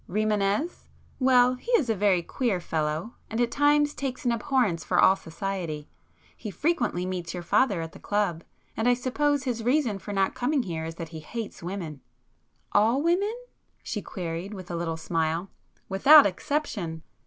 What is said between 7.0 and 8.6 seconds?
meets your father at the club,